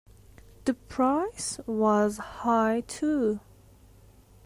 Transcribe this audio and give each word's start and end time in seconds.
The 0.65 0.73
price 0.73 1.59
was 1.67 2.17
high 2.41 2.81
too. 2.87 3.39